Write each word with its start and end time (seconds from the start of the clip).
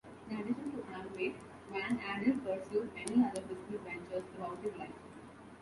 In 0.31 0.37
addition 0.39 0.71
to 0.71 0.77
Amway, 0.93 1.35
Van 1.71 1.99
Andel 1.99 2.43
pursued 2.43 2.89
many 2.95 3.23
other 3.29 3.41
business 3.41 3.81
ventures 3.85 4.23
throughout 4.33 4.57
his 4.63 4.75
life. 4.75 4.89